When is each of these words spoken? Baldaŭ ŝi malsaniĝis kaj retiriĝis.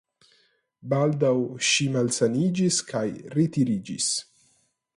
Baldaŭ 0.93 1.33
ŝi 1.73 1.87
malsaniĝis 1.97 2.81
kaj 2.93 3.05
retiriĝis. 3.37 4.09